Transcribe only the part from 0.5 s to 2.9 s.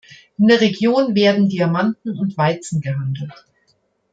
Region werden Diamanten und Weizen